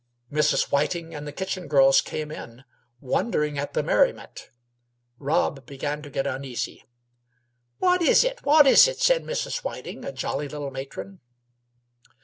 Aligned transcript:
Mrs. 0.31 0.71
Whiting 0.71 1.13
and 1.13 1.27
the 1.27 1.31
kitchen 1.31 1.67
girls 1.67 2.01
came 2.01 2.31
in, 2.31 2.63
wondering 2.99 3.59
at 3.59 3.73
the 3.73 3.83
merriment. 3.83 4.49
Rob 5.19 5.63
began 5.67 6.01
to 6.01 6.09
get 6.09 6.25
uneasy. 6.25 6.83
"What 7.77 8.01
is 8.01 8.23
it? 8.23 8.41
What 8.43 8.65
is 8.65 8.87
it?" 8.87 8.99
said 8.99 9.23
Mrs. 9.23 9.57
Whiting, 9.63 10.03
a 10.03 10.11
jolly 10.11 10.47
little 10.47 10.71
matron. 10.71 11.19